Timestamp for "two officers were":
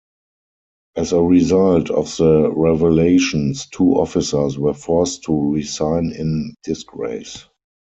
3.67-4.73